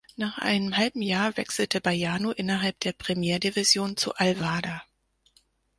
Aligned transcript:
Nach 0.15 0.39
einem 0.39 0.73
Jahr 0.95 1.37
wechselte 1.37 1.79
Baiano 1.79 2.31
innerhalb 2.31 2.79
der 2.79 2.91
Premier 2.91 3.37
Division 3.37 3.97
zu 3.97 4.15
al-Wahda. 4.15 4.81